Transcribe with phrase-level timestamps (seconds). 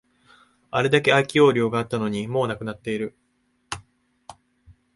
[0.71, 3.15] あれだけ空き容量があったのに、もうなくなっている